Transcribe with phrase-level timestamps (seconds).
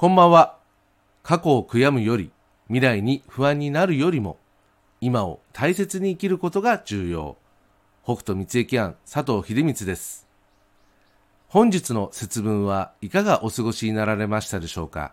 [0.00, 0.56] こんばんは。
[1.22, 2.30] 過去を悔やむより、
[2.68, 4.38] 未来に不安になるよりも、
[5.02, 7.36] 今を大切に生きることが重要。
[8.02, 10.26] 北斗三重庵佐藤秀光です。
[11.48, 15.12] 本日の節分はいかがお過ごしになられましたでしょうか？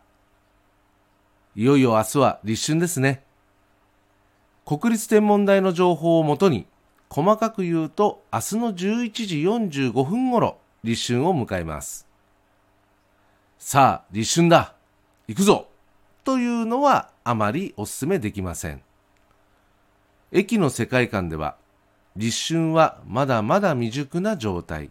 [1.57, 3.25] いよいよ明日は立春ですね。
[4.65, 6.65] 国立天文台の情報をもとに、
[7.09, 12.07] 細かく言うと明日の11時45分頃、立春を迎えます。
[13.59, 14.75] さあ、立春だ
[15.27, 15.67] 行くぞ
[16.23, 18.81] というのはあまりお勧めできません。
[20.31, 21.57] 駅の世界観では、
[22.15, 24.89] 立春はまだまだ未熟な状態。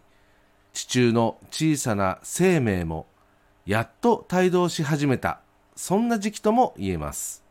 [0.73, 3.07] 地中の小さな生命も
[3.65, 5.39] やっと帯同し始めた。
[5.75, 7.43] そんな時期とも言えます。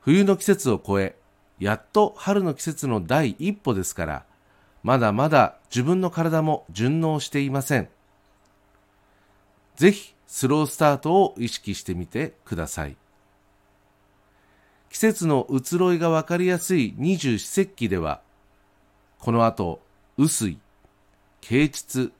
[0.00, 1.14] 冬の季節を超え、
[1.60, 4.24] やっと春の季節の第一歩ですから、
[4.82, 7.88] まだまだ自分の体も順応していません。
[9.76, 12.96] ぜひスロースタートを意識してみてください。
[14.90, 18.20] 季節の移ろいがわかりやすい二十四節気では、
[19.18, 19.80] この後、
[20.18, 20.58] 雨水、
[21.40, 22.12] 啓蟄、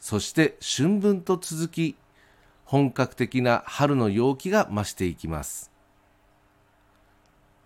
[0.00, 1.96] そして春分と続き、
[2.64, 5.70] 本格的な春の陽気が増していきます。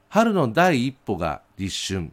[0.08, 2.12] 春の第一歩が立春。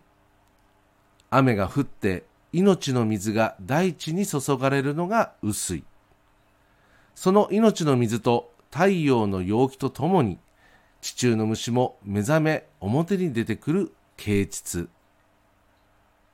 [1.29, 2.23] 雨が降って
[2.53, 5.83] 命の水が大地に注がれるのが雨水。
[7.17, 10.37] その命の水と太陽の陽気とともに、
[11.01, 14.87] 地中の虫も目覚め表に出てくる啓蟄。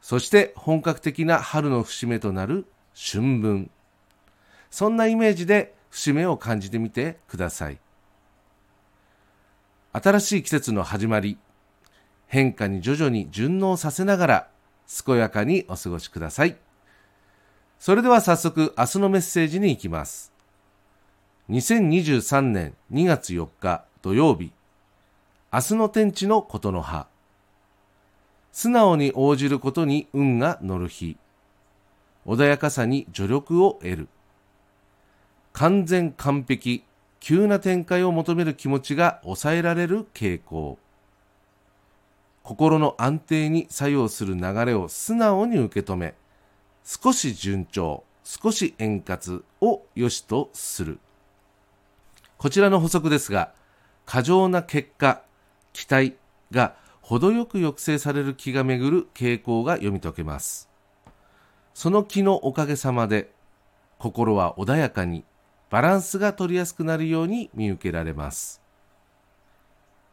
[0.02, 3.72] そして本格的な春の節目となる春分。
[4.72, 7.80] そんなイメージで節目を感じてみてください。
[9.94, 11.38] 新しい季節の始まり、
[12.28, 14.48] 変化に徐々に順応させながら、
[15.06, 16.58] 健やかにお過ごしください。
[17.80, 20.33] それでは早速明日のメッセージに行きます。
[21.49, 24.53] 2023年2月4日土曜日、
[25.52, 27.05] 明日の天地のことの葉。
[28.53, 31.17] 素直に応じることに運が乗る日。
[32.26, 34.08] 穏やかさに助力を得る。
[35.52, 36.86] 完全完璧、
[37.20, 40.80] 急な展開を求める気持ちが抑えられる傾向。
[42.42, 46.15] 心の安定に作用する流れを素直に受け止め、
[46.86, 50.99] 少し順調、少し円滑を良しとする。
[52.43, 53.54] こちらの補足ですが、
[54.05, 55.21] 過剰な結果、
[55.71, 56.17] 期待
[56.52, 60.70] が程よく抑制される気が巡る傾向が読み解けます。
[61.73, 63.32] その気のおかげさまで、
[63.98, 65.23] 心は穏やかに、
[65.70, 68.61] バランスが取りやすくなるように見受けられます。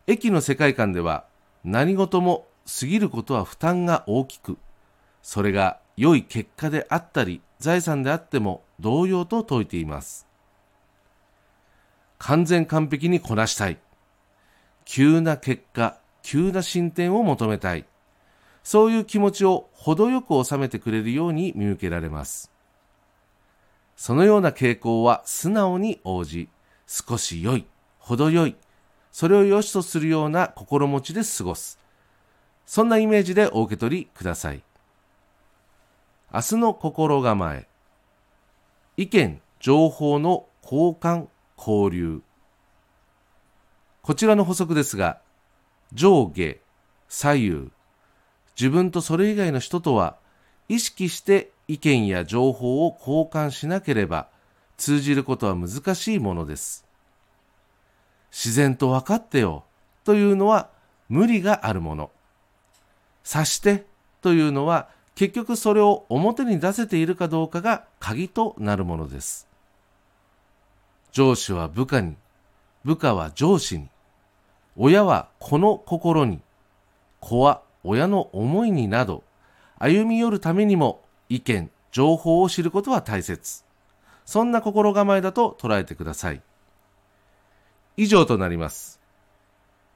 [0.07, 1.25] 駅の世界観では、
[1.65, 2.47] 何事も
[2.81, 4.57] 過ぎることは負担が大きく、
[5.21, 10.30] それが良い結果であったり、財産であっても同様と説いています。
[12.21, 13.79] 完全完璧にこなしたい。
[14.85, 17.87] 急な結果、急な進展を求めたい。
[18.63, 22.53] そういう気持ちを程よく収めてくれるように見受けられます。
[23.97, 26.51] そのような傾向は素直に応じ、
[26.87, 27.65] 少し良い、
[27.99, 28.55] 程よい、
[29.11, 31.79] それを良しとするような心持ちで過ごす。
[32.67, 34.63] そんなイメージでお受け取りください。
[36.33, 37.67] 明日の心構え。
[38.99, 41.29] 意見、情報の交換、
[41.61, 42.23] 交流。
[44.01, 45.21] こちらの補足ですが、
[45.93, 46.59] 上下、
[47.09, 47.71] 左右、
[48.59, 50.17] 自分とそれ以外の人とは
[50.69, 54.29] 意識して意見や情報を交換しなければ
[54.77, 56.87] 通じることは難しいものです。
[58.31, 59.65] 自然と分かってよ
[60.05, 60.71] というのは
[61.09, 62.11] 無理があるもの。
[63.25, 63.85] 察して
[64.23, 69.50] というのは結局それを表に出せているかどうかが鍵となるものです。
[71.13, 72.17] 上司は部下に、
[72.85, 73.89] 部下は上司に、
[74.77, 76.41] 親は子の心に、
[77.21, 79.25] 子は親の思いになど、
[79.79, 83.65] 歩み寄るためにも意見、情報を知ることは大切。
[84.25, 86.43] そんな心構えだと捉えてください。
[87.97, 89.01] 以上となります。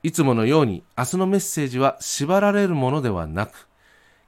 [0.02, 3.68] いつものように明日のメッセージは縛られるものではなく、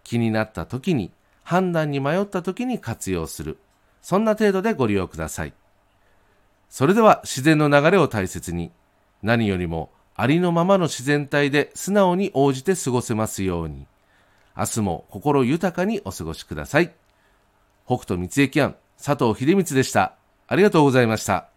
[0.05, 1.11] 気になった時に、
[1.43, 3.59] 判断に迷った時に活用する。
[4.03, 5.53] そんな程度でご利用ください。
[6.69, 8.73] それでは自然の流れを大切に、
[9.23, 13.87] 何よりもありのままの自然体で素直に応じて過ごせますように、
[14.57, 16.93] 明日も心豊かにお過ごしください。
[17.87, 20.15] 北斗三重庵、佐藤秀光でした。
[20.49, 21.56] ありがとうございました。